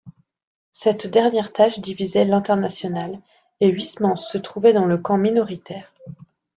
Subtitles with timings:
[0.71, 3.19] Cette dernière tâche divisait l’Internationale,
[3.59, 5.93] et Huysmans se trouvait dans le camp minoritaire.